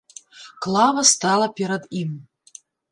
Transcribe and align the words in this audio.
Клава 0.67 1.03
стала 1.13 1.47
перад 1.61 1.83
ім. 2.05 2.19